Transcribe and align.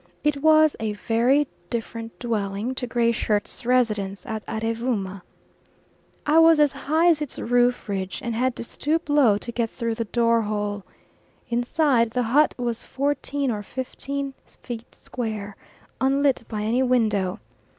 It 0.23 0.37
was 0.41 0.75
a 0.79 0.93
very 0.93 1.47
different 1.69 2.17
dwelling 2.17 2.73
to 2.73 2.87
Gray 2.87 3.11
Shirt's 3.11 3.67
residence 3.67 4.25
at 4.25 4.43
Arevooma. 4.47 5.21
I 6.25 6.39
was 6.39 6.59
as 6.59 6.71
high 6.71 7.05
as 7.09 7.21
its 7.21 7.37
roof 7.37 7.87
ridge 7.87 8.19
and 8.23 8.33
had 8.33 8.55
to 8.55 8.63
stoop 8.63 9.09
low 9.09 9.37
to 9.37 9.51
get 9.51 9.69
through 9.69 9.93
the 9.93 10.05
door 10.05 10.41
hole. 10.41 10.83
Inside, 11.49 12.09
the 12.09 12.23
hut 12.23 12.55
was 12.57 12.83
fourteen 12.83 13.51
or 13.51 13.61
fifteen 13.61 14.33
feet 14.63 14.95
square, 14.95 15.55
unlit 16.01 16.45
by 16.47 16.63
any 16.63 16.81
window. 16.81 17.39